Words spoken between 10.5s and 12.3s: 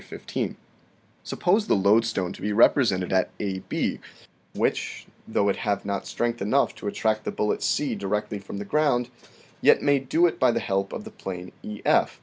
help of the plane EF.